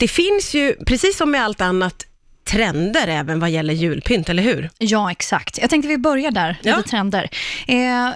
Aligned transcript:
Det 0.00 0.08
finns 0.08 0.54
ju, 0.54 0.76
precis 0.86 1.16
som 1.16 1.30
med 1.30 1.44
allt 1.44 1.60
annat, 1.60 2.05
trender 2.46 3.08
även 3.08 3.40
vad 3.40 3.50
gäller 3.50 3.74
julpynt, 3.74 4.28
eller 4.28 4.42
hur? 4.42 4.70
Ja, 4.78 5.10
exakt. 5.10 5.58
Jag 5.58 5.70
tänkte 5.70 5.88
vi 5.88 5.98
börjar 5.98 6.30
där, 6.30 6.56
Ja. 6.62 6.76
lite 6.76 6.88
trender. 6.88 7.28
Eh, 7.68 8.08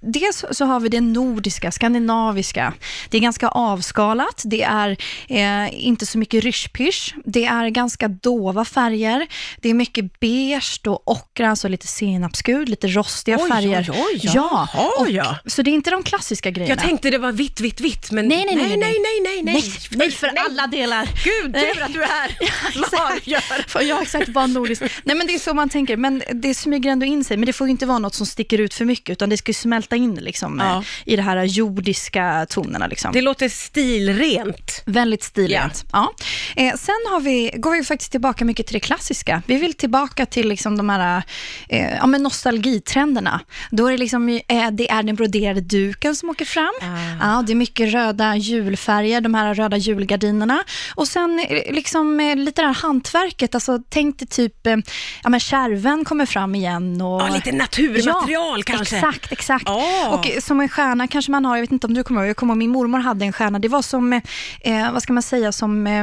dels 0.00 0.44
så 0.50 0.64
har 0.64 0.80
vi 0.80 0.88
det 0.88 1.00
nordiska, 1.00 1.70
skandinaviska. 1.72 2.72
Det 3.10 3.16
är 3.16 3.20
ganska 3.20 3.48
avskalat, 3.48 4.42
det 4.44 4.62
är 4.62 4.96
eh, 5.28 5.84
inte 5.86 6.06
så 6.06 6.18
mycket 6.18 6.44
ryschpysch, 6.44 7.14
det 7.24 7.44
är 7.44 7.68
ganska 7.68 8.08
dova 8.08 8.64
färger, 8.64 9.26
det 9.62 9.68
är 9.70 9.74
mycket 9.74 10.20
beige 10.20 10.80
och 10.86 11.08
ockra, 11.08 11.50
alltså 11.50 11.68
lite 11.68 11.86
senapsgul, 11.86 12.68
lite 12.68 12.86
rostiga 12.86 13.38
Oj, 13.40 13.50
färger. 13.50 13.90
oj, 13.90 14.04
oj, 14.12 14.20
ja, 14.22 14.68
jaha, 14.74 14.88
och, 14.98 15.10
ja. 15.10 15.36
Så 15.46 15.62
det 15.62 15.70
är 15.70 15.72
inte 15.72 15.90
de 15.90 16.02
klassiska 16.02 16.50
grejerna. 16.50 16.74
Jag 16.74 16.88
tänkte 16.88 17.10
det 17.10 17.18
var 17.18 17.32
vitt, 17.32 17.60
vitt, 17.60 17.80
vitt, 17.80 18.10
men 18.10 18.28
Nej, 18.28 18.44
nej, 18.44 18.56
nej, 18.56 18.64
nej, 18.68 18.76
nej, 18.76 18.94
nej, 19.02 19.20
nej, 19.24 19.42
nej, 19.42 19.62
nej, 19.62 19.98
nej, 19.98 20.10
för 20.10 20.26
alla 20.46 20.66
delar. 20.66 21.08
Gud, 21.24 21.54
tur 21.54 21.82
att 21.82 21.92
du 21.92 22.02
är 22.02 22.06
här. 22.06 22.28
Klargör. 22.72 23.77
Ja, 23.82 24.02
exakt, 24.02 24.28
vad 24.28 24.50
nordiskt. 24.50 24.84
Nej, 25.04 25.16
men 25.16 25.26
det 25.26 25.34
är 25.34 25.38
så 25.38 25.54
man 25.54 25.68
tänker, 25.68 25.96
men 25.96 26.22
det 26.34 26.54
smyger 26.54 26.90
ändå 26.90 27.06
in 27.06 27.24
sig. 27.24 27.36
Men 27.36 27.46
det 27.46 27.52
får 27.52 27.66
ju 27.66 27.70
inte 27.70 27.86
vara 27.86 27.98
något 27.98 28.14
som 28.14 28.26
sticker 28.26 28.58
ut 28.60 28.74
för 28.74 28.84
mycket, 28.84 29.12
utan 29.12 29.30
det 29.30 29.36
ska 29.36 29.50
ju 29.50 29.54
smälta 29.54 29.96
in 29.96 30.14
liksom, 30.14 30.58
Ja. 30.64 30.76
eh, 30.78 30.82
i 31.12 31.16
de 31.16 31.22
här 31.22 31.44
jordiska 31.44 32.46
tonerna. 32.50 32.86
Liksom. 32.86 33.12
Det 33.12 33.20
låter 33.20 33.48
stilrent. 33.48 34.82
Väldigt 34.86 35.22
stilrent. 35.22 35.84
Ja. 35.92 36.12
Eh, 36.56 36.74
sen 36.74 36.94
har 37.10 37.20
vi, 37.20 37.50
går 37.56 37.70
vi 37.72 37.84
faktiskt 37.84 38.10
tillbaka 38.10 38.44
mycket 38.44 38.66
till 38.66 38.74
det 38.74 38.80
klassiska. 38.80 39.42
Vi 39.46 39.56
vill 39.56 39.74
tillbaka 39.74 40.26
till 40.26 40.48
liksom 40.48 40.76
de 40.76 40.88
här 40.88 41.22
eh, 41.68 41.94
ja, 41.96 42.06
men 42.06 42.22
nostalgitrenderna. 42.22 43.40
Då 43.70 43.86
är 43.86 43.92
det, 43.92 43.98
liksom, 43.98 44.28
eh, 44.28 44.70
det 44.72 44.90
är 44.90 45.02
den 45.02 45.16
broderade 45.16 45.60
duken 45.60 46.16
som 46.16 46.30
åker 46.30 46.44
fram. 46.44 46.72
Ah. 46.82 47.26
Ja, 47.36 47.42
det 47.46 47.52
är 47.52 47.54
mycket 47.54 47.92
röda 47.92 48.36
julfärger, 48.36 49.20
de 49.20 49.34
här 49.34 49.54
röda 49.54 49.76
julgardinerna. 49.76 50.64
Och 50.94 51.08
sen 51.08 51.46
eh, 51.48 51.72
liksom, 51.74 52.20
eh, 52.20 52.36
lite 52.36 52.62
det 52.62 52.66
här 52.66 52.74
hantverket. 52.74 53.54
Alltså, 53.54 53.67
tänk 53.88 54.18
dig 54.18 54.28
typ, 54.28 54.66
eh, 54.66 54.76
ja, 55.22 55.28
men 55.28 55.40
kärven 55.40 56.04
kommer 56.04 56.26
fram 56.26 56.54
igen. 56.54 57.00
Och, 57.00 57.20
Ja, 57.22 57.28
lite 57.34 57.52
naturmaterial 57.52 58.62
kanske. 58.64 58.96
Exakt, 58.96 59.32
exakt. 59.32 59.68
Ah. 59.68 60.08
Och 60.08 60.30
eh, 60.30 60.40
som 60.40 60.60
en 60.60 60.68
stjärna 60.68 61.06
kanske 61.08 61.30
man 61.30 61.44
har, 61.44 61.56
jag 61.56 61.60
vet 61.62 61.72
inte 61.72 61.86
om 61.86 61.94
du 61.94 62.02
kommer 62.04 62.20
ihåg, 62.20 62.28
jag 62.28 62.36
kommer 62.36 62.52
ihåg 62.54 62.58
min 62.58 62.70
mormor 62.70 62.98
hade 62.98 63.24
en 63.24 63.32
stjärna. 63.32 63.58
Det 63.58 63.68
var 63.68 63.82
som, 63.82 64.12
eh, 64.60 64.92
vad 64.92 65.02
ska 65.02 65.12
man 65.12 65.22
säga, 65.22 65.52
som 65.52 65.86
eh, 65.86 66.00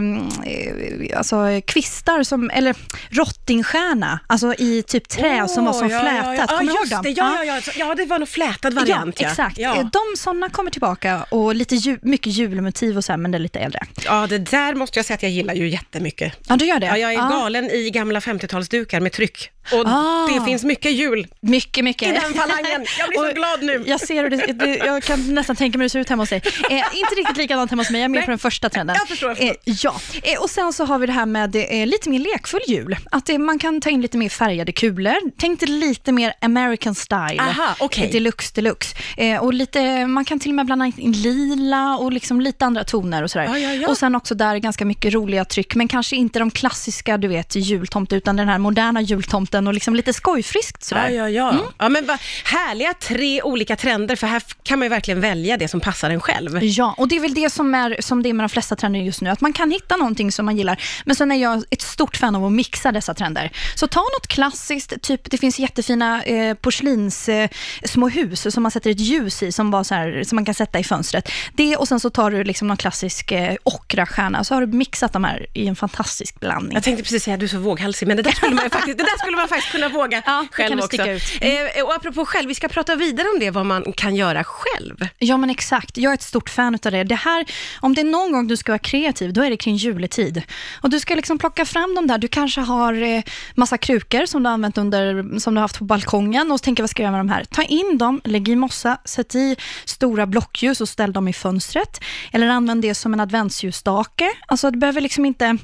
eh, 0.51 1.17
alltså, 1.17 1.61
kvistar, 1.67 2.23
som, 2.23 2.49
eller 2.49 2.75
rottingstjärna, 3.09 4.19
alltså 4.27 4.53
i 4.53 4.83
typ 4.87 5.09
trä 5.09 5.47
som 5.47 5.65
var 5.65 5.73
som 5.73 5.89
ja, 5.89 5.99
flätat. 5.99 6.25
Ja, 6.37 6.45
ja. 6.49 6.57
Kommer 6.57 6.71
ja 6.73 6.77
ihåg 6.79 6.87
just 6.91 7.03
det. 7.03 7.09
Ja, 7.09 7.43
ja, 7.43 7.55
ja. 7.65 7.71
ja, 7.75 7.95
det 7.95 8.05
var 8.05 8.19
nog 8.19 8.29
flätad 8.29 8.73
variant. 8.73 9.21
Ja, 9.21 9.27
exakt. 9.29 9.57
Ja. 9.57 9.75
Eh, 9.75 9.85
De 9.85 10.17
sådana 10.17 10.49
kommer 10.49 10.71
tillbaka 10.71 11.23
och 11.29 11.55
lite 11.55 11.75
ju, 11.75 11.99
mycket 12.01 12.33
julmotiv 12.33 12.97
och 12.97 13.05
så 13.05 13.11
här, 13.11 13.17
men 13.17 13.31
det 13.31 13.37
är 13.37 13.39
lite 13.39 13.59
äldre. 13.59 13.79
ja, 14.05 14.27
det 14.27 14.37
där 14.37 14.73
måste 14.75 14.99
jag 14.99 15.05
säga 15.05 15.15
att 15.15 15.23
jag 15.23 15.31
gillar 15.31 15.53
ju 15.53 15.69
jättemycket. 15.69 16.33
Ja, 16.47 16.55
du 16.55 16.65
gör 16.65 16.79
det? 16.79 16.85
Ja, 16.87 16.97
jag 16.97 17.11
är 17.13 17.15
Ja. 17.17 17.29
galen 17.29 17.54
i 17.63 17.89
gamla 17.89 18.19
50-talsdukar 18.19 18.99
med 18.99 19.11
tryck. 19.11 19.51
Och 19.73 19.83
Ah. 19.87 20.27
det 20.27 20.45
finns 20.45 20.63
mycket 20.63 20.91
jul 20.91 21.27
Mycket, 21.41 21.83
mycket. 21.83 22.07
i 22.07 22.11
den 22.11 22.33
falangen. 22.33 22.85
Jag 22.99 23.09
blir 23.09 23.29
så 23.29 23.33
glad 23.35 23.63
nu. 23.63 23.83
Jag 23.87 23.99
ser 23.99 24.23
hur 24.23 24.29
det, 24.29 24.53
det, 24.53 24.75
jag 24.77 25.03
kan 25.03 25.33
nästan 25.35 25.55
tänka 25.55 25.77
mig 25.77 25.83
hur 25.83 25.85
det 25.85 25.89
ser 25.89 25.99
ut 25.99 26.09
hemma 26.09 26.21
hos 26.23 26.29
dig. 26.29 26.41
Eh, 26.69 26.75
inte 26.75 27.15
riktigt 27.17 27.37
likadant 27.37 27.71
hemma 27.71 27.81
hos 27.83 27.89
mig, 27.89 28.01
jag 28.01 28.05
är 28.05 28.09
med 28.09 28.17
Nej. 28.17 28.25
på 28.25 28.31
den 28.31 28.39
första 28.39 28.69
trenden. 28.69 28.95
Jag 28.99 29.07
förstår, 29.07 29.29
jag 29.29 29.37
förstår. 29.37 29.69
Eh, 29.71 29.75
ja, 30.23 30.31
eh, 30.33 30.41
och 30.41 30.49
sen 30.49 30.73
så 30.73 30.85
har 30.85 30.99
vi 30.99 31.05
det 31.07 31.13
här 31.13 31.25
med 31.25 31.55
eh, 31.55 31.87
lite 31.87 32.09
mer 32.09 32.19
lekfull 32.19 32.59
jul. 32.67 32.97
Att 33.11 33.29
eh, 33.29 33.37
man 33.37 33.59
kan 33.59 33.81
ta 33.81 33.89
in 33.89 34.01
lite 34.01 34.17
mer 34.17 34.29
färgade 34.29 34.71
kulor. 34.71 35.15
Tänk 35.37 35.59
dig 35.59 35.69
lite 35.69 36.11
mer 36.11 36.33
American 36.41 36.95
style. 36.95 37.39
Aha. 37.41 37.75
Eh, 37.97 38.11
Deluxe, 38.11 38.51
deluxe. 38.55 38.95
Eh, 39.17 39.37
och 39.43 39.53
lite, 39.53 40.05
man 40.07 40.25
kan 40.25 40.39
till 40.39 40.51
och 40.51 40.55
med 40.55 40.65
blanda 40.65 40.85
in 40.97 41.11
lila 41.11 41.97
och 41.97 42.11
liksom 42.11 42.41
lite 42.41 42.65
andra 42.65 42.83
toner 42.83 43.23
och 43.23 43.31
sådär. 43.31 43.45
Ja, 43.45 43.57
ja, 43.57 43.73
ja. 43.73 43.87
Och 43.87 43.97
sen 43.97 44.15
också 44.15 44.35
där 44.35 44.57
ganska 44.57 44.85
mycket 44.85 45.13
roliga 45.13 45.45
tryck, 45.45 45.75
men 45.75 45.87
kanske 45.87 46.15
inte 46.15 46.39
de 46.39 46.51
klassiska, 46.51 47.17
du 47.17 47.27
vet, 47.27 47.55
jultomte, 47.55 48.15
utan 48.15 48.35
den 48.35 48.47
här 48.47 48.57
moderna 48.57 49.01
jultomten 49.01 49.54
och 49.55 49.73
liksom 49.73 49.95
lite 49.95 50.13
skojfriskt 50.13 50.83
sådär. 50.83 51.09
Ja, 51.09 51.29
ja, 51.29 51.29
ja. 51.29 51.49
Mm. 51.51 51.65
ja 51.77 51.89
men 51.89 52.05
vad 52.05 52.17
härliga 52.43 52.93
tre 52.93 53.41
olika 53.41 53.75
trender, 53.75 54.15
för 54.15 54.27
här 54.27 54.43
kan 54.63 54.79
man 54.79 54.85
ju 54.85 54.89
verkligen 54.89 55.21
välja 55.21 55.57
det 55.57 55.67
som 55.67 55.79
passar 55.79 56.09
en 56.09 56.19
själv. 56.19 56.63
Ja, 56.63 56.95
och 56.97 57.07
det 57.07 57.15
är 57.15 57.19
väl 57.19 57.33
det 57.33 57.49
som, 57.49 57.75
är, 57.75 58.01
som 58.01 58.23
det 58.23 58.29
är 58.29 58.33
med 58.33 58.43
de 58.43 58.49
flesta 58.49 58.75
trender 58.75 58.99
just 58.99 59.21
nu, 59.21 59.29
att 59.29 59.41
man 59.41 59.53
kan 59.53 59.71
hitta 59.71 59.95
någonting 59.95 60.31
som 60.31 60.45
man 60.45 60.57
gillar. 60.57 60.83
Men 61.05 61.15
sen 61.15 61.31
är 61.31 61.35
jag 61.35 61.63
ett 61.69 61.81
stort 61.81 62.17
fan 62.17 62.35
av 62.35 62.45
att 62.45 62.51
mixa 62.51 62.91
dessa 62.91 63.13
trender. 63.13 63.51
Så 63.75 63.87
ta 63.87 63.99
något 63.99 64.27
klassiskt, 64.27 65.01
typ 65.01 65.31
det 65.31 65.37
finns 65.37 65.59
jättefina 65.59 66.23
eh, 66.23 66.53
porslins 66.53 67.29
eh, 67.29 67.49
små 67.83 68.09
hus 68.09 68.53
som 68.53 68.63
man 68.63 68.71
sätter 68.71 68.89
ett 68.89 68.99
ljus 68.99 69.43
i, 69.43 69.51
som, 69.51 69.71
bara 69.71 69.83
så 69.83 69.95
här, 69.95 70.23
som 70.23 70.35
man 70.35 70.45
kan 70.45 70.55
sätta 70.55 70.79
i 70.79 70.83
fönstret. 70.83 71.29
Det 71.53 71.77
och 71.77 71.87
sen 71.87 71.99
så 71.99 72.09
tar 72.09 72.31
du 72.31 72.43
liksom 72.43 72.67
någon 72.67 72.77
klassisk 72.77 73.31
eh, 73.31 73.55
ockrastjärna, 73.63 74.43
så 74.43 74.53
har 74.53 74.61
du 74.61 74.67
mixat 74.67 75.13
de 75.13 75.23
här 75.23 75.47
i 75.53 75.67
en 75.67 75.75
fantastisk 75.75 76.39
blandning. 76.39 76.73
Jag 76.73 76.83
tänkte 76.83 77.03
precis 77.03 77.23
säga 77.23 77.33
att 77.33 77.39
du 77.39 77.45
är 77.45 77.49
så 77.49 77.59
våghalsig, 77.59 78.07
men 78.07 78.17
det 78.17 78.23
där 78.23 78.31
skulle 78.31 78.55
man 78.55 78.69
faktiskt, 78.69 78.97
det 78.97 79.03
där 79.03 79.17
skulle 79.17 79.37
man 79.37 79.44
faktiskt 79.49 79.71
kunna 79.71 79.89
våga 79.89 80.21
Ja, 80.25 80.45
själv 80.51 80.77
du 80.77 80.83
också. 80.83 81.07
ut. 81.09 81.23
Eh, 81.41 81.83
och 81.83 81.95
apropå 81.95 82.25
själv, 82.25 82.47
vi 82.47 82.55
ska 82.55 82.67
prata 82.67 82.95
vidare 82.95 83.27
om 83.33 83.39
det, 83.39 83.51
vad 83.51 83.65
man 83.65 83.93
kan 83.93 84.15
göra 84.15 84.43
själv. 84.43 85.07
Ja, 85.17 85.37
men 85.37 85.49
exakt. 85.49 85.97
Jag 85.97 86.09
är 86.09 86.13
ett 86.13 86.21
stort 86.21 86.49
fan 86.49 86.75
av 86.85 86.91
det. 86.91 87.03
det 87.03 87.15
här, 87.15 87.45
om 87.79 87.93
det 87.95 88.01
är 88.01 88.05
någon 88.05 88.31
gång 88.31 88.47
du 88.47 88.57
ska 88.57 88.71
vara 88.71 88.79
kreativ, 88.79 89.33
då 89.33 89.43
är 89.43 89.49
det 89.49 89.57
kring 89.57 89.75
juletid. 89.75 90.41
Och 90.81 90.89
du 90.89 90.99
ska 90.99 91.15
liksom 91.15 91.37
plocka 91.37 91.65
fram 91.65 91.95
de 91.95 92.07
där. 92.07 92.17
Du 92.17 92.27
kanske 92.27 92.61
har 92.61 92.93
eh, 93.01 93.23
massa 93.55 93.77
krukor 93.77 94.25
som 94.25 94.43
du 94.43 94.49
har 94.49 94.53
använt 94.53 94.77
under, 94.77 95.39
som 95.39 95.53
du 95.53 95.57
har 95.57 95.61
haft 95.63 95.79
på 95.79 95.83
balkongen 95.85 96.51
och 96.51 96.61
tänker 96.61 96.83
vad 96.83 96.89
ska 96.89 97.03
jag 97.03 97.11
göra 97.11 97.23
med 97.23 97.29
de 97.29 97.33
här? 97.33 97.43
Ta 97.45 97.63
in 97.63 97.97
dem, 97.97 98.21
lägg 98.23 98.49
i 98.49 98.55
mossa, 98.55 98.97
sätt 99.05 99.35
i 99.35 99.55
stora 99.85 100.25
blockljus 100.25 100.81
och 100.81 100.89
ställ 100.89 101.13
dem 101.13 101.27
i 101.27 101.33
fönstret. 101.33 102.01
Eller 102.31 102.47
använd 102.47 102.81
det 102.81 102.95
som 102.95 103.13
en 103.13 103.19
adventsljusstake. 103.19 104.31
Alltså 104.47 104.71
det 104.71 104.77
behöver 104.77 105.01
liksom 105.01 105.25
inte, 105.25 105.57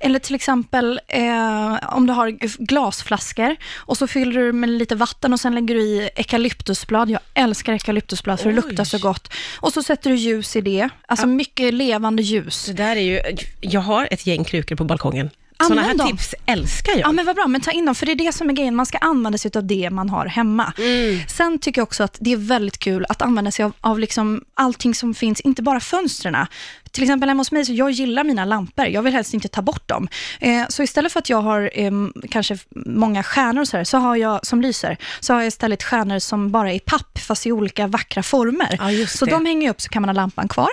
eller 0.00 0.18
till 0.18 0.34
exempel 0.34 1.00
eh, 1.08 1.94
om 1.96 2.06
du 2.06 2.12
har 2.12 2.30
glasflaskor 2.64 3.21
och 3.74 3.98
så 3.98 4.06
fyller 4.06 4.40
du 4.40 4.52
med 4.52 4.70
lite 4.70 4.94
vatten 4.94 5.32
och 5.32 5.40
sen 5.40 5.54
lägger 5.54 5.74
du 5.74 5.80
i 5.80 6.10
eukalyptusblad. 6.16 7.10
Jag 7.10 7.20
älskar 7.34 7.72
eukalyptusblad 7.72 8.40
för 8.40 8.52
det 8.52 8.60
Oj. 8.60 8.66
luktar 8.68 8.84
så 8.84 8.98
gott. 8.98 9.32
Och 9.60 9.72
så 9.72 9.82
sätter 9.82 10.10
du 10.10 10.16
ljus 10.16 10.56
i 10.56 10.60
det, 10.60 10.88
alltså 11.06 11.26
mycket 11.26 11.74
levande 11.74 12.22
ljus. 12.22 12.66
Det 12.66 12.72
där 12.72 12.96
är 12.96 13.00
ju, 13.00 13.36
jag 13.60 13.80
har 13.80 14.08
ett 14.10 14.26
gäng 14.26 14.44
krukor 14.44 14.76
på 14.76 14.84
balkongen. 14.84 15.30
Sådana 15.66 15.82
här 15.82 15.94
dem. 15.94 16.10
tips 16.10 16.34
älskar 16.46 16.92
jag. 16.92 17.00
Ja, 17.00 17.12
men 17.12 17.26
vad 17.26 17.36
bra. 17.36 17.46
Men 17.46 17.60
ta 17.60 17.70
in 17.70 17.86
dem, 17.86 17.94
för 17.94 18.06
det 18.06 18.12
är 18.12 18.16
det 18.16 18.32
som 18.32 18.50
är 18.50 18.54
grejen. 18.54 18.76
Man 18.76 18.86
ska 18.86 18.98
använda 18.98 19.38
sig 19.38 19.50
av 19.54 19.64
det 19.66 19.90
man 19.90 20.10
har 20.10 20.26
hemma. 20.26 20.72
Mm. 20.78 21.20
Sen 21.28 21.58
tycker 21.58 21.80
jag 21.80 21.86
också 21.86 22.02
att 22.02 22.16
det 22.20 22.32
är 22.32 22.36
väldigt 22.36 22.78
kul 22.78 23.06
att 23.08 23.22
använda 23.22 23.50
sig 23.50 23.64
av, 23.64 23.72
av 23.80 23.98
liksom 23.98 24.44
allting 24.54 24.94
som 24.94 25.14
finns, 25.14 25.40
inte 25.40 25.62
bara 25.62 25.80
fönstren. 25.80 26.46
Till 26.92 27.02
exempel 27.02 27.28
hemma 27.28 27.40
hos 27.40 27.52
mig, 27.52 27.64
så 27.64 27.72
jag 27.72 27.90
gillar 27.90 28.24
mina 28.24 28.44
lampor. 28.44 28.86
Jag 28.86 29.02
vill 29.02 29.12
helst 29.12 29.34
inte 29.34 29.48
ta 29.48 29.62
bort 29.62 29.88
dem. 29.88 30.08
Eh, 30.40 30.64
så 30.68 30.82
istället 30.82 31.12
för 31.12 31.18
att 31.20 31.30
jag 31.30 31.42
har 31.42 31.70
eh, 31.74 31.90
kanske 32.30 32.58
många 32.86 33.22
stjärnor 33.22 33.64
så, 33.64 33.76
här, 33.76 33.84
så 33.84 33.98
har 33.98 34.16
jag, 34.16 34.46
som 34.46 34.60
lyser, 34.62 34.96
så 35.20 35.32
har 35.32 35.40
jag 35.40 35.48
istället 35.48 35.82
stjärnor 35.82 36.18
som 36.18 36.50
bara 36.50 36.70
är 36.70 36.74
i 36.74 36.80
papp, 36.80 37.18
fast 37.18 37.46
i 37.46 37.52
olika 37.52 37.86
vackra 37.86 38.22
former. 38.22 38.78
Ja, 39.00 39.06
så 39.06 39.26
de 39.26 39.46
hänger 39.46 39.70
upp 39.70 39.80
så 39.80 39.88
kan 39.88 40.02
man 40.02 40.08
ha 40.08 40.12
lampan 40.14 40.48
kvar. 40.48 40.68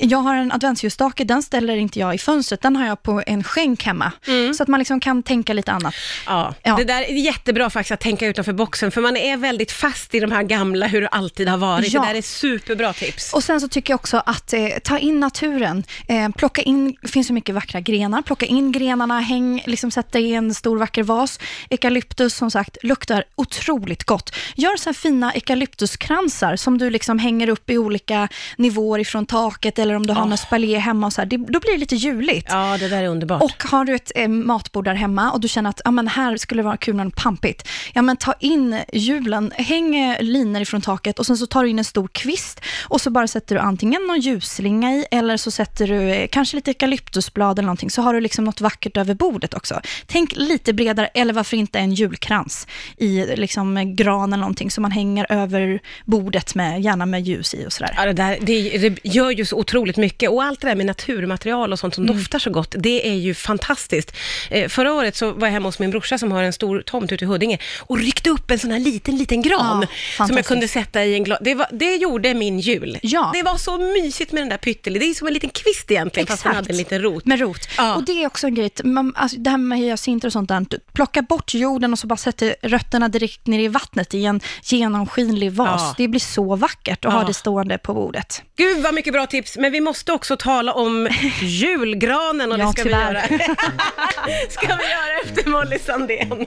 Jag 0.00 0.18
har 0.18 0.34
en 0.36 0.52
adventsljusstake, 0.52 1.24
den 1.24 1.42
ställer 1.42 1.76
inte 1.76 1.98
jag 1.98 2.14
i 2.14 2.18
fönstret, 2.18 2.62
den 2.62 2.76
har 2.76 2.86
jag 2.86 3.02
på 3.02 3.22
en 3.26 3.44
skänk 3.44 3.82
hemma. 3.84 4.12
Så 4.56 4.62
att 4.62 4.68
man 4.68 4.78
liksom 4.80 5.00
kan 5.00 5.22
tänka 5.22 5.52
lite 5.52 5.72
annat. 5.72 5.94
Ja, 6.26 6.54
Ja. 6.62 6.76
det 6.76 6.84
där 6.84 7.02
är 7.02 7.12
jättebra 7.24 7.70
faktiskt 7.70 7.92
att 7.92 8.00
tänka 8.00 8.26
utanför 8.26 8.52
boxen, 8.52 8.90
för 8.90 9.00
man 9.00 9.16
är 9.16 9.36
väldigt 9.36 9.72
fast 9.72 10.14
i 10.14 10.20
de 10.20 10.32
här 10.32 10.42
gamla, 10.42 10.86
hur 10.86 11.00
det 11.00 11.08
alltid 11.08 11.48
har 11.48 11.58
varit. 11.58 11.92
Ja. 11.92 12.00
Det 12.00 12.06
där 12.06 12.14
är 12.14 12.22
superbra 12.22 12.92
tips. 12.92 13.32
Och 13.32 13.44
sen 13.44 13.60
så 13.60 13.68
tycker 13.68 13.92
jag 13.92 13.98
också 14.00 14.22
att 14.26 14.52
eh, 14.52 14.68
ta 14.84 14.98
in 14.98 15.20
naturen. 15.20 15.63
Eh, 16.08 16.28
plocka 16.36 16.62
in, 16.62 16.96
det 17.02 17.08
finns 17.08 17.26
så 17.26 17.32
mycket 17.32 17.54
vackra 17.54 17.80
grenar. 17.80 18.22
Plocka 18.22 18.46
in 18.46 18.72
grenarna, 18.72 19.20
häng, 19.20 19.62
liksom 19.66 19.90
sätta 19.90 20.18
i 20.18 20.34
en 20.34 20.54
stor 20.54 20.78
vacker 20.78 21.02
vas. 21.02 21.40
Eukalyptus 21.70 22.34
som 22.34 22.50
sagt 22.50 22.76
luktar 22.82 23.24
otroligt 23.34 24.04
gott. 24.04 24.34
Gör 24.56 24.76
så 24.76 24.94
fina 24.94 25.32
eukalyptuskransar 25.32 26.56
som 26.56 26.78
du 26.78 26.90
liksom 26.90 27.18
hänger 27.18 27.48
upp 27.48 27.70
i 27.70 27.78
olika 27.78 28.28
nivåer 28.56 28.98
ifrån 28.98 29.26
taket 29.26 29.78
eller 29.78 29.94
om 29.94 30.06
du 30.06 30.12
har 30.12 30.22
Ah. 30.22 30.26
någon 30.26 30.38
spalier 30.38 30.78
hemma 30.78 31.06
och 31.06 31.12
så 31.12 31.20
här. 31.20 31.26
Det, 31.26 31.36
då 31.36 31.60
blir 31.60 31.72
det 31.72 31.78
lite 31.78 31.96
juligt. 31.96 32.46
Ja, 32.50 32.76
det 32.80 32.88
där 32.88 33.02
är 33.02 33.08
underbart. 33.08 33.42
Och 33.42 33.64
har 33.70 33.84
du 33.84 33.94
ett 33.94 34.12
eh, 34.14 34.28
matbord 34.28 34.84
där 34.84 34.94
hemma 34.94 35.30
och 35.32 35.40
du 35.40 35.48
känner 35.48 35.70
att 35.70 35.80
ah, 35.84 35.90
men 35.90 36.08
här 36.08 36.36
skulle 36.36 36.62
det 36.62 36.66
vara 36.66 36.76
kul 36.76 36.94
med 36.94 37.06
något 37.06 37.16
pampigt. 37.16 37.68
Ja, 37.94 38.02
men 38.02 38.16
ta 38.16 38.34
in 38.40 38.80
julen, 38.92 39.52
häng 39.56 39.96
eh, 39.96 40.22
linor 40.22 40.62
ifrån 40.62 40.80
taket 40.80 41.18
och 41.18 41.26
sen 41.26 41.36
så 41.36 41.46
tar 41.46 41.62
du 41.62 41.70
in 41.70 41.78
en 41.78 41.84
stor 41.84 42.08
kvist 42.08 42.60
och 42.88 43.00
så 43.00 43.10
bara 43.10 43.26
sätter 43.28 43.54
du 43.54 43.60
antingen 43.60 44.06
någon 44.06 44.20
ljusslinga 44.20 44.92
i 44.92 45.06
eller 45.10 45.36
så 45.36 45.50
sätter 45.54 45.86
du 45.86 46.00
eh, 46.10 46.26
kanske 46.26 46.56
lite 46.56 46.70
eukalyptusblad 46.70 47.58
eller 47.58 47.66
någonting 47.66 47.90
så 47.90 48.02
har 48.02 48.14
du 48.14 48.20
liksom 48.20 48.44
något 48.44 48.60
vackert 48.60 48.96
över 48.96 49.14
bordet 49.14 49.54
också. 49.54 49.80
Tänk 50.06 50.32
lite 50.36 50.72
bredare 50.72 51.06
eller 51.06 51.32
varför 51.32 51.56
inte 51.56 51.78
en 51.78 51.94
julkrans 51.94 52.66
i 52.96 53.26
liksom 53.36 53.76
eh, 53.76 53.84
gran 53.84 54.32
eller 54.32 54.40
någonting 54.40 54.70
som 54.70 54.82
man 54.82 54.90
hänger 54.90 55.26
över 55.32 55.80
bordet 56.04 56.54
med, 56.54 56.80
gärna 56.82 57.06
med 57.06 57.22
ljus 57.22 57.54
i 57.54 57.66
och 57.66 57.72
sådär. 57.72 57.94
Ja, 57.96 58.04
det, 58.04 58.12
där, 58.12 58.38
det, 58.40 58.78
det 58.78 58.98
gör 59.04 59.30
ju 59.30 59.44
så 59.44 59.56
otroligt 59.56 59.96
mycket 59.96 60.30
och 60.30 60.42
allt 60.44 60.60
det 60.60 60.66
där 60.68 60.74
med 60.74 60.86
naturmaterial 60.86 61.72
och 61.72 61.78
sånt 61.78 61.94
som 61.94 62.04
Mm. 62.04 62.16
doftar 62.16 62.38
så 62.38 62.50
gott, 62.50 62.74
det 62.78 63.08
är 63.08 63.14
ju 63.14 63.34
fantastiskt. 63.34 64.16
Eh, 64.50 64.68
förra 64.68 64.92
året 64.92 65.16
så 65.16 65.32
var 65.32 65.46
jag 65.46 65.52
hemma 65.52 65.68
hos 65.68 65.78
min 65.78 65.90
brorsa 65.90 66.18
som 66.18 66.32
har 66.32 66.42
en 66.42 66.52
stor 66.52 66.82
tomt 66.86 67.12
ute 67.12 67.24
i 67.24 67.28
Huddinge 67.28 67.58
och 67.80 67.98
ryckte 67.98 68.30
upp 68.30 68.50
en 68.50 68.58
sån 68.58 68.70
här 68.70 68.78
liten, 68.78 69.16
liten 69.16 69.42
gran 69.42 69.86
Ja, 70.18 70.26
som 70.26 70.36
jag 70.36 70.46
kunde 70.46 70.68
sätta 70.68 71.04
i 71.04 71.14
en 71.14 71.24
glas. 71.24 71.38
Det, 71.42 71.54
var, 71.54 71.66
det 71.72 71.96
gjorde 71.96 72.34
min 72.34 72.60
jul. 72.60 72.98
Ja. 73.02 73.30
Det 73.34 73.42
var 73.42 73.56
så 73.56 73.78
mysigt 73.78 74.32
med 74.32 74.42
den 74.42 74.48
där 74.48 74.56
pyttel. 74.56 74.92
Det 74.92 75.04
är 75.04 75.14
som 75.14 75.26
en 75.26 75.34
liten 75.34 75.43
liten 75.44 75.62
kvist 75.62 75.90
egentligen, 75.90 76.26
fast 76.26 76.42
den 76.42 76.50
Exakt. 76.52 76.66
hade 76.66 76.72
en 76.72 76.76
liten 76.76 77.02
rot. 77.02 77.24
Med 77.26 77.40
rot. 77.40 77.68
Ja. 77.76 77.94
Och 77.94 78.04
det 78.04 78.12
är 78.22 78.26
också 78.26 78.46
en 78.46 78.54
grej, 78.54 78.70
man, 78.84 79.12
alltså 79.16 79.36
det 79.38 79.50
här 79.50 79.58
med 79.58 79.78
hyacinter 79.78 80.28
och 80.28 80.32
sånt 80.32 80.48
där, 80.48 80.66
plocka 80.92 81.22
bort 81.22 81.54
jorden 81.54 81.92
och 81.92 81.98
så 81.98 82.06
bara 82.06 82.16
sätter 82.16 82.56
rötterna 82.62 83.08
direkt 83.08 83.46
ner 83.46 83.58
i 83.58 83.68
vattnet 83.68 84.14
i 84.14 84.24
en 84.24 84.40
genomskinlig 84.62 85.52
vas. 85.52 85.82
Ja. 85.82 85.94
det 85.96 86.08
blir 86.08 86.20
så 86.20 86.56
vackert 86.56 87.04
att 87.04 87.12
ha 87.12 87.20
Ja. 87.20 87.26
det 87.26 87.34
stående 87.34 87.78
på 87.78 87.94
bordet. 87.94 88.42
Gud 88.56 88.82
vad 88.82 88.94
mycket 88.94 89.12
bra 89.12 89.26
tips, 89.26 89.56
men 89.56 89.72
vi 89.72 89.80
måste 89.80 90.12
också 90.12 90.36
tala 90.36 90.72
om 90.72 91.08
julgranen 91.42 92.52
och 92.52 92.58
Ja, 92.58 92.66
det 92.66 92.72
ska 92.72 92.82
tyvärr. 92.82 93.26
vi 93.28 93.34
göra. 93.36 93.54
ska 94.50 94.66
vi 94.66 94.72
göra 94.72 95.20
efter 95.24 95.50
Molly 95.50 95.78
Sandén. 95.78 96.46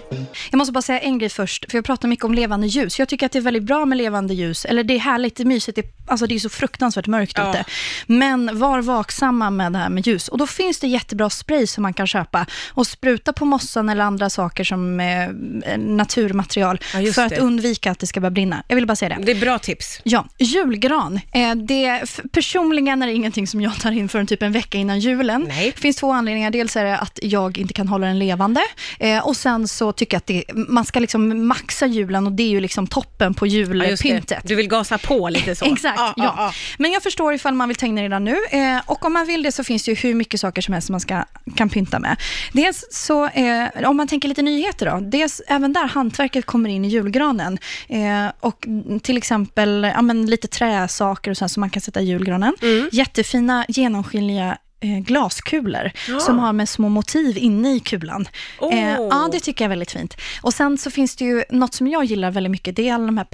Jag 0.52 0.58
måste 0.58 0.72
bara 0.72 0.82
säga 0.82 1.00
en 1.00 1.18
grej 1.20 1.30
först, 1.30 1.72
för 1.72 1.78
jag 1.78 1.86
pratar 1.86 2.08
mycket 2.08 2.26
om 2.26 2.34
levande 2.34 2.68
ljus. 2.68 3.00
Jag 3.00 3.10
tycker 3.10 3.26
att 3.26 3.32
det 3.32 3.40
är 3.40 3.42
väldigt 3.42 3.64
bra 3.64 3.86
med 3.86 3.98
levande 3.98 4.34
ljus, 4.34 4.66
eller 4.66 4.84
det 4.84 4.94
är 4.96 5.00
härligt, 5.00 5.36
det 5.36 5.44
är 5.44 5.46
mysigt, 5.46 5.76
det, 5.76 5.84
alltså 6.08 6.28
det 6.28 6.36
är 6.36 6.40
så 6.40 6.50
fruktansvärt 6.50 7.08
mörkt 7.08 7.34
Ja. 7.38 7.50
ute. 7.50 7.64
Men 8.08 8.60
var 8.60 8.82
vaksamma 8.88 9.50
med 9.50 9.72
det 9.74 9.78
här 9.80 9.90
med 9.90 10.08
ljus. 10.08 10.28
Och 10.28 10.38
då 10.38 10.48
finns 10.48 10.80
det 10.80 10.88
jättebra 10.88 11.30
spray 11.30 11.68
som 11.68 11.82
man 11.82 11.94
kan 11.94 12.08
köpa 12.08 12.46
och 12.70 12.88
spruta 12.88 13.34
på 13.34 13.46
mossan 13.46 13.90
eller 13.90 14.04
andra 14.04 14.30
saker 14.30 14.64
som 14.64 15.00
eh, 15.00 15.78
naturmaterial 15.78 16.80
Ja, 16.94 17.12
för 17.14 17.22
att 17.22 17.30
det. 17.30 17.38
undvika 17.40 17.92
att 17.92 18.00
det 18.00 18.08
ska 18.08 18.20
börja 18.20 18.32
brinna. 18.32 18.64
Jag 18.68 18.76
vill 18.76 18.88
bara 18.88 18.96
säga 18.96 19.18
det. 19.18 19.26
Det 19.26 19.32
är 19.32 19.40
bra 19.42 19.60
tips. 19.60 20.00
Ja, 20.04 20.26
julgran. 20.38 21.20
Eh, 21.32 21.56
det, 21.56 22.04
personligen 22.32 23.02
är 23.02 23.08
det 23.08 23.14
ingenting 23.14 23.48
som 23.48 23.62
jag 23.62 23.80
tar 23.80 23.92
in 23.92 24.10
förrän 24.10 24.28
typ 24.28 24.42
en 24.44 24.52
vecka 24.52 24.78
innan 24.78 25.00
julen. 25.00 25.46
Nej. 25.48 25.72
Det 25.76 25.82
finns 25.82 25.96
två 25.98 26.12
anledningar. 26.12 26.52
Dels 26.52 26.76
är 26.76 26.84
det 26.84 26.98
att 26.98 27.20
jag 27.22 27.58
inte 27.58 27.74
kan 27.74 27.88
hålla 27.88 28.08
den 28.08 28.20
levande 28.20 28.62
eh, 29.00 29.28
och 29.28 29.38
sen 29.38 29.68
så 29.68 29.92
tycker 29.92 30.16
jag 30.16 30.20
att 30.20 30.28
det, 30.28 30.44
man 30.54 30.86
ska 30.86 31.00
liksom 31.00 31.48
maxa 31.48 31.86
julen 31.86 32.26
och 32.28 32.32
det 32.34 32.44
är 32.44 32.50
ju 32.50 32.60
liksom 32.60 32.88
toppen 32.88 33.34
på 33.34 33.48
Ja, 33.48 33.52
julpyntet. 33.52 34.40
Du 34.44 34.56
vill 34.56 34.68
gasa 34.68 34.98
på 34.98 35.30
lite 35.30 35.56
så. 35.56 35.66
Exakt, 35.74 36.00
ja, 36.16 36.54
Men 36.78 36.92
jag 36.92 37.04
förstår 37.04 37.34
ifall 37.34 37.54
man 37.54 37.68
vill 37.68 37.76
ta 37.78 37.86
in 37.86 37.96
det 37.96 38.04
redan 38.04 38.24
nu. 38.24 38.36
Eh, 38.52 38.77
och 38.86 39.06
om 39.06 39.14
man 39.14 39.28
vill 39.28 39.44
det 39.44 39.52
så 39.52 39.64
finns 39.64 39.84
det 39.84 39.92
ju 39.92 39.96
hur 39.96 40.14
mycket 40.16 40.40
saker 40.40 40.62
som 40.62 40.74
helst 40.74 40.86
som 40.88 40.94
man 40.94 41.00
ska, 41.00 41.24
kan 41.56 41.70
pynta 41.70 42.00
med. 42.00 42.18
Dels 42.54 42.86
så, 42.92 43.28
eh, 43.28 43.90
om 43.90 43.98
man 43.98 44.08
tänker 44.08 44.28
lite 44.30 44.42
nyheter 44.42 44.86
då. 44.86 45.00
Dels 45.00 45.42
även 45.48 45.74
där 45.74 45.88
hantverket 45.88 46.46
kommer 46.46 46.70
in 46.70 46.86
i 46.86 46.88
julgranen. 46.88 47.58
Eh, 47.88 48.28
och 48.40 48.68
till 49.04 49.18
exempel 49.18 49.92
ja, 49.96 50.02
men 50.02 50.26
lite 50.26 50.48
träsaker 50.48 51.32
och 51.32 51.38
så 51.38 51.44
här 51.44 51.50
som 51.50 51.62
man 51.62 51.70
kan 51.70 51.82
sätta 51.82 52.02
i 52.02 52.06
julgranen. 52.06 52.54
Mm. 52.62 52.90
Jättefina 52.92 53.66
genomskinliga 53.68 54.58
eh, 54.80 55.00
glaskulor 55.00 55.92
Ja. 56.08 56.20
som 56.20 56.40
har 56.40 56.54
med 56.54 56.70
små 56.70 56.90
motiv 56.90 57.38
inne 57.38 57.76
i 57.76 57.80
kulan. 57.80 58.28
Åh. 58.60 58.76
Eh, 58.76 58.98
ja, 59.00 59.30
det 59.32 59.40
tycker 59.40 59.64
jag 59.66 59.68
är 59.68 59.70
väldigt 59.70 59.92
fint. 59.92 60.18
Och 60.42 60.54
sen 60.54 60.78
så 60.78 60.92
finns 60.92 61.16
det 61.16 61.26
ju 61.26 61.44
något 61.50 61.74
som 61.74 61.88
jag 61.88 62.06
gillar 62.06 62.32
väldigt 62.32 62.52
mycket, 62.52 62.76
det 62.76 62.90
är 62.90 62.94
alla 62.94 63.06
de 63.06 63.18
här 63.18 63.26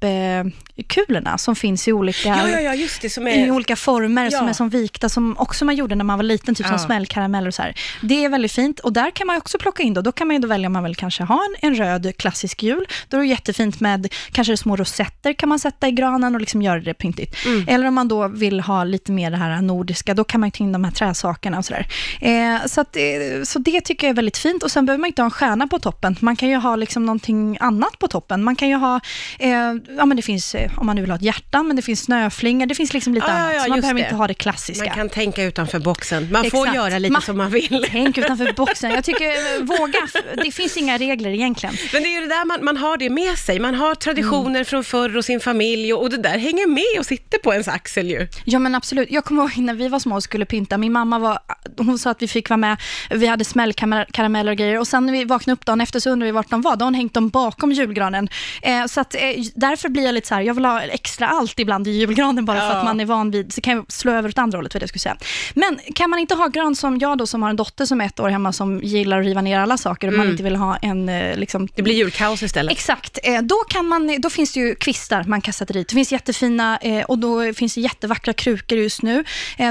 pappkulorna 0.00 1.38
som 1.38 1.56
finns 1.56 1.88
i 1.88 1.92
olika 1.92 2.28
Ja, 2.28 2.48
ja, 2.48 2.60
ja, 2.60 2.88
det, 3.00 3.10
som 3.10 3.28
i 3.28 3.42
är... 3.42 3.50
olika 3.50 3.76
former 3.76 4.30
som 4.30 4.48
är 4.48 4.52
som 4.52 4.68
vikta, 4.68 5.08
som 5.08 5.38
också 5.38 5.64
man 5.64 5.76
gjorde 5.76 5.94
när 5.94 6.04
man 6.04 6.18
var 6.18 6.22
liten, 6.22 6.54
typ 6.54 6.66
som 6.66 6.78
smällkarameller 6.78 7.48
och 7.48 7.54
så 7.54 7.62
här. 7.62 7.74
Det 8.02 8.24
är 8.24 8.28
väldigt 8.28 8.52
fint 8.52 8.80
och 8.80 8.92
där 8.92 9.10
kan 9.10 9.26
man 9.26 9.36
också 9.36 9.58
plocka 9.58 9.82
in 9.82 9.94
då, 9.94 10.02
då 10.02 10.12
kan 10.12 10.26
man 10.26 10.36
ju 10.36 10.42
då 10.42 10.48
välja 10.48 10.66
om 10.66 10.72
man 10.72 10.84
vill 10.84 10.96
kanske 10.96 11.24
ha 11.24 11.40
en, 11.44 11.68
en 11.68 11.74
röd 11.74 12.16
klassisk 12.16 12.62
jul, 12.62 12.86
då 13.08 13.16
är 13.16 13.20
det 13.20 13.26
jättefint 13.26 13.80
med 13.80 14.14
kanske 14.32 14.56
små 14.56 14.76
rosetter 14.76 15.32
kan 15.32 15.48
man 15.48 15.58
sätta 15.58 15.88
i 15.88 15.92
granen 15.92 16.34
och 16.34 16.40
liksom 16.40 16.62
göra 16.62 16.80
det 16.80 16.94
pyntigt. 16.94 17.36
Mm. 17.46 17.64
Eller 17.68 17.86
om 17.86 17.94
man 17.94 18.08
då 18.08 18.28
vill 18.28 18.60
ha 18.60 18.84
lite 18.84 19.12
mer 19.12 19.30
det 19.30 19.36
här 19.36 19.62
nordiska, 19.62 20.14
då 20.14 20.24
kan 20.24 20.40
man 20.40 20.46
ju 20.46 20.50
ta 20.50 20.64
in 20.64 20.72
de 20.72 20.84
här 20.84 20.92
träsakerna 20.92 21.58
och 21.58 21.64
sådär. 21.64 21.86
Eh, 22.20 22.66
så, 22.66 22.80
att, 22.80 22.96
eh, 22.96 23.02
så 23.44 23.58
det 23.58 23.80
tycker 23.80 24.06
jag 24.06 24.10
är 24.12 24.16
väldigt 24.16 24.38
fint 24.38 24.62
och 24.62 24.70
sen 24.70 24.86
behöver 24.86 25.00
man 25.00 25.08
inte 25.08 25.22
ha 25.22 25.24
en 25.24 25.30
stjärna 25.30 25.66
på 25.66 25.78
toppen, 25.78 26.16
man 26.20 26.36
kan 26.36 26.48
ju 26.48 26.56
ha 26.56 26.76
liksom 26.76 27.06
någonting 27.06 27.56
annat 27.60 27.98
på 27.98 28.08
toppen. 28.08 28.44
Man 28.44 28.56
kan 28.56 28.68
ju 28.68 28.74
ha, 28.74 29.00
eh, 29.38 29.74
ja 29.96 30.04
men 30.06 30.16
det 30.16 30.22
finns, 30.22 30.54
eh, 30.54 30.78
om 30.78 30.86
man 30.86 30.96
nu 30.96 31.02
vill 31.02 31.10
ha 31.10 31.16
ett 31.16 31.22
hjärta, 31.22 31.62
men 31.62 31.76
det 31.76 31.82
finns 31.82 32.00
snöflingor, 32.00 32.66
det 32.66 32.74
finns 32.74 32.92
liksom 32.94 33.14
lite 33.14 33.26
ja, 33.28 33.32
annat. 33.32 33.54
ja, 33.54 33.62
så 33.64 33.68
man 33.68 33.80
behöver 33.80 34.00
det. 34.00 34.04
inte 34.06 34.14
ha 34.16 34.26
det 34.26 34.34
klassiska. 34.34 34.84
Man 34.84 34.94
kan 34.94 35.08
tänka 35.08 35.42
utanför 35.44 35.78
boxen. 35.78 36.28
Man 36.32 36.50
får 36.50 36.58
Exakt. 36.66 36.74
göra 36.76 36.98
lite 36.98 37.12
Man- 37.12 37.22
som 37.22 37.36
man 37.36 37.50
vill. 37.50 37.86
Tänk 37.90 38.18
utanför 38.22 38.52
boxen. 38.52 38.90
Jag 38.90 39.04
tycker, 39.04 39.26
eh, 39.26 39.62
våga. 39.64 39.98
Det 40.44 40.50
finns 40.52 40.76
inga 40.76 40.98
regler 40.98 41.30
egentligen. 41.30 41.74
Men 41.92 42.02
det 42.02 42.08
är 42.08 42.14
ju 42.14 42.20
det 42.20 42.26
där 42.34 42.44
man, 42.44 42.64
man 42.64 42.76
har 42.76 42.96
det 42.96 43.10
med 43.10 43.38
sig. 43.38 43.58
Man 43.58 43.74
har 43.74 43.94
traditioner 43.94 44.50
Mm. 44.50 44.64
från 44.64 44.84
förr 44.84 45.16
och 45.16 45.24
sin 45.24 45.40
familj 45.40 45.92
och, 45.94 46.02
och 46.02 46.10
det 46.10 46.16
där 46.16 46.38
hänger 46.38 46.66
med 46.68 47.00
och 47.00 47.06
sitter 47.06 47.38
på 47.38 47.52
ens 47.52 47.68
axel 47.68 48.10
ju. 48.10 48.28
Ja 48.44 48.58
men 48.58 48.74
absolut. 48.74 49.08
Jag 49.10 49.24
kommer 49.24 49.42
ihåg 49.42 49.58
när 49.58 49.74
vi 49.74 49.88
var 49.88 49.98
små 49.98 50.14
och 50.16 50.22
skulle 50.22 50.44
pynta. 50.44 50.78
Min 50.78 50.92
mamma 50.92 51.18
var, 51.18 51.38
hon 51.78 51.98
sa 51.98 52.10
att 52.10 52.22
vi 52.22 52.28
fick 52.28 52.48
vara 52.50 52.56
med. 52.56 52.76
Vi 53.10 53.26
hade 53.26 53.44
smällkarameller 53.44 54.52
och 54.52 54.58
grejer. 54.58 54.78
Och 54.78 54.86
sen 54.88 55.06
när 55.06 55.12
vi 55.12 55.24
vaknade 55.24 55.54
upp 55.54 55.66
dagen 55.66 55.80
efter 55.80 56.00
så 56.00 56.10
undrade 56.10 56.26
vi 56.28 56.32
vart 56.34 56.50
de 56.50 56.62
var. 56.62 56.76
Då 56.76 56.82
har 56.82 56.86
hon 56.86 56.94
hängt 56.94 57.14
dem 57.14 57.28
bakom 57.28 57.72
julgranen. 57.72 58.28
Eh, 58.62 58.86
så 58.86 59.00
att, 59.00 59.14
eh, 59.14 59.20
därför 59.54 59.79
blir 59.88 60.04
jag 60.04 60.14
lite 60.14 60.28
så 60.28 60.34
här, 60.34 60.42
jag 60.42 60.54
vill 60.54 60.64
ha 60.64 60.80
extra 60.82 61.26
allt 61.28 61.58
ibland 61.58 61.88
i 61.88 61.90
julgranen 61.90 62.44
bara 62.44 62.60
för 62.60 62.76
att 62.78 62.84
man 62.84 63.00
är 63.00 63.04
van 63.04 63.30
vid, 63.30 63.52
så 63.52 63.60
kan 63.60 63.76
jag 63.76 63.92
slå 63.92 64.12
över 64.12 64.28
åt 64.28 64.38
andra 64.38 64.58
hållet 64.58 64.74
vad 64.74 64.82
jag 64.82 64.88
skulle 64.88 65.00
säga. 65.00 65.16
Men 65.54 65.78
kan 65.94 66.10
man 66.10 66.18
inte 66.18 66.34
ha 66.34 66.46
gran 66.46 66.74
som 66.76 66.98
jag 66.98 67.18
då 67.18 67.26
som 67.26 67.42
har 67.42 67.50
en 67.50 67.56
dotter 67.56 67.84
som 67.86 68.00
är 68.00 68.06
ett 68.06 68.20
år 68.20 68.28
hemma 68.28 68.52
som 68.52 68.80
gillar 68.82 69.20
att 69.20 69.26
riva 69.26 69.40
ner 69.40 69.58
alla 69.58 69.76
saker 69.76 70.08
och 70.08 70.14
man 70.14 70.30
inte 70.30 70.42
vill 70.42 70.56
ha 70.56 70.76
en 70.76 71.08
eh, 71.08 71.36
liksom, 71.36 71.68
Det 71.74 71.82
blir 71.82 71.94
julkaos 71.94 72.42
istället. 72.42 72.72
Exakt. 72.72 73.18
Eh, 73.22 73.42
Då, 73.42 73.54
kan 73.68 73.86
man, 73.86 74.16
då 74.18 74.30
finns 74.30 74.52
det 74.52 74.60
ju 74.60 74.74
kvistar 74.74 75.24
man 75.24 75.40
kan 75.40 75.52
sätta 75.54 75.72
dit. 75.72 75.88
Det 75.88 75.94
finns 75.94 76.12
jättefina 76.12 76.78
eh, 76.78 77.04
och 77.04 77.18
då 77.18 77.52
finns 77.54 77.74
det 77.74 77.80
jättevackra 77.80 78.32
krukor 78.32 78.78
just 78.78 79.02
nu. 79.02 79.24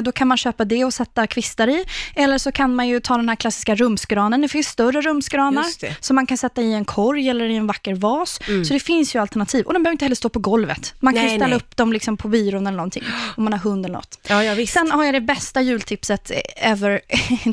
Då 0.04 0.12
kan 0.12 0.28
man 0.28 0.38
köpa 0.38 0.66
det 0.66 0.86
och 0.86 0.94
sätta 0.94 1.28
kvistar 1.28 1.68
i. 1.68 1.86
Eller 2.16 2.38
så 2.38 2.52
kan 2.52 2.76
man 2.76 2.88
ju 2.88 3.00
ta 3.00 3.18
den 3.18 3.30
här 3.30 3.36
klassiska 3.36 3.76
rumsgranen. 3.76 4.42
Det 4.42 4.48
finns 4.48 4.68
större 4.68 5.02
rumsgranar 5.02 5.64
som 6.02 6.16
man 6.16 6.26
kan 6.28 6.38
sätta 6.38 6.62
i 6.62 6.74
en 6.74 6.86
korg 6.86 7.30
eller 7.30 7.46
i 7.46 7.56
en 7.56 7.68
vacker 7.68 7.94
vas. 7.96 8.40
Så 8.68 8.74
det 8.74 8.80
finns 8.80 9.16
ju 9.16 9.20
alternativ. 9.22 9.66
Och 9.66 9.74
de 9.74 9.84
behöver 9.84 9.99
inte 10.00 10.06
heller 10.06 10.16
stå 10.16 10.30
på 10.30 10.40
golvet. 10.40 10.94
Man 11.00 11.14
kan 11.14 11.24
Nej, 11.24 11.30
ställa 11.38 11.48
nej. 11.48 11.56
upp 11.56 11.76
dem 11.78 11.94
liksom 11.94 12.18
på 12.18 12.28
byrån 12.28 12.68
eller 12.68 12.78
någonting. 12.78 13.04
Om 13.38 13.44
man 13.44 13.54
har 13.54 13.60
hund 13.60 13.86
eller 13.86 13.96
något. 13.96 14.20
Ja, 14.28 14.44
ja 14.44 14.54
visst. 14.54 14.74
Sen 14.74 14.92
har 14.92 15.04
jag 15.06 15.14
det 15.14 15.22
bästa 15.22 15.62
jultipset 15.62 16.32
ever. 16.56 17.02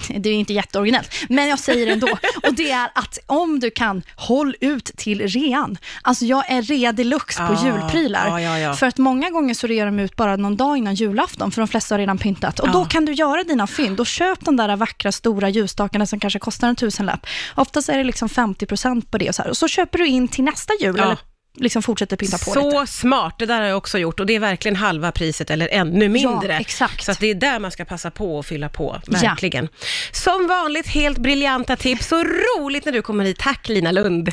det 0.18 0.30
är 0.30 0.34
inte 0.34 0.52
jätteoriginellt, 0.52 1.10
men 1.28 1.48
jag 1.48 1.58
säger 1.58 1.86
det 1.86 1.92
ändå. 1.92 2.08
Och 2.42 2.54
det 2.54 2.70
är 2.70 2.90
att 2.94 3.18
om 3.26 3.60
du 3.60 3.70
kan, 3.70 4.02
håll 4.16 4.56
ut 4.60 4.84
till 4.96 5.28
rean. 5.28 5.78
Alltså 6.02 6.24
jag 6.24 6.50
är 6.50 6.62
rea 6.62 6.92
deluxe 6.92 7.46
på 7.46 7.52
Ah, 7.52 7.64
julprylar. 7.66 8.28
ja, 8.28 8.40
ja, 8.40 8.58
ja. 8.58 8.74
För 8.74 8.86
att 8.86 8.98
många 8.98 9.30
gånger 9.30 9.54
så 9.54 9.66
rear 9.66 9.86
de 9.86 9.98
ut 10.00 10.16
bara 10.16 10.36
någon 10.36 10.56
dag 10.56 10.76
innan 10.78 10.94
julafton, 10.94 11.50
för 11.50 11.60
de 11.62 11.68
flesta 11.68 11.94
har 11.94 11.98
redan 11.98 12.18
pyntat. 12.18 12.58
Och 12.60 12.68
Ja. 12.68 12.72
då 12.72 12.84
kan 12.84 13.04
du 13.04 13.12
göra 13.12 13.44
dina 13.44 13.66
fynd 13.66 14.00
och 14.00 14.06
köp 14.06 14.44
de 14.44 14.56
där 14.56 14.76
vackra 14.76 15.12
stora 15.12 15.48
ljusstakarna 15.48 16.06
som 16.06 16.20
kanske 16.20 16.38
kostar 16.38 16.68
en 16.68 16.76
tusenlapp. 16.76 17.26
Oftast 17.54 17.88
är 17.88 17.98
det 17.98 18.04
liksom 18.04 18.28
50% 18.28 19.10
på 19.10 19.18
det 19.18 19.28
och 19.28 19.34
så 19.34 19.42
här. 19.42 19.50
Och 19.50 19.56
så 19.56 19.68
köper 19.68 19.98
du 19.98 20.06
in 20.06 20.28
till 20.28 20.44
nästa 20.44 20.72
jul, 20.80 21.00
eller 21.00 21.18
liksom 21.56 21.82
fortsätter 21.82 22.16
pynta 22.16 22.38
på 22.38 22.44
Så 22.44 22.80
lite. 22.80 22.92
smart, 22.92 23.34
det 23.38 23.46
där 23.46 23.60
har 23.60 23.68
jag 23.68 23.76
också 23.78 23.98
gjort 23.98 24.20
och 24.20 24.26
det 24.26 24.34
är 24.34 24.40
verkligen 24.40 24.76
halva 24.76 25.12
priset 25.12 25.50
eller 25.50 25.68
ännu 25.72 26.08
mindre. 26.08 26.52
Ja, 26.52 26.60
exakt. 26.60 27.04
Så 27.04 27.12
att 27.12 27.20
det 27.20 27.30
är 27.30 27.34
där 27.34 27.58
man 27.58 27.70
ska 27.70 27.84
passa 27.84 28.10
på 28.10 28.38
och 28.38 28.46
fylla 28.46 28.68
på, 28.68 29.00
verkligen. 29.06 29.68
Som 30.12 30.46
vanligt 30.46 30.86
helt 30.86 31.18
briljanta 31.18 31.76
tips, 31.76 32.06
så 32.08 32.24
roligt 32.24 32.84
när 32.84 32.92
du 32.92 33.02
kommer 33.02 33.24
hit. 33.24 33.38
Tack 33.38 33.68
Lina 33.68 33.92
Lund. 33.92 34.24